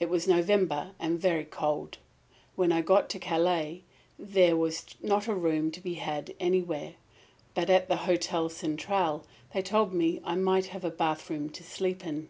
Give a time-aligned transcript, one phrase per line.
[0.00, 1.98] "It was November and very cold.
[2.56, 3.84] When I got to Calais
[4.18, 6.94] there was not a room to be had anywhere.
[7.54, 9.24] But at the Hotel Centrale
[9.54, 12.28] they told me I might have a bathroom to sleep in.